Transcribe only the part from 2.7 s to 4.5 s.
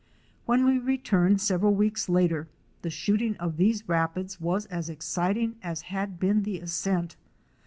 the shooting of these rapids